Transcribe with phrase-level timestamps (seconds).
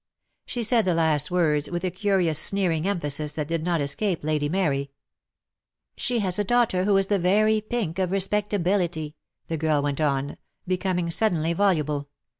[0.47, 4.49] She said the last words with a curious sneering emphasis that did not escape Lady
[4.49, 4.89] Mary.
[5.95, 9.15] "She has a daughter who is the very pink of respectability,"
[9.47, 10.37] the girl went on,
[10.67, 12.09] becoming sud denly voluble.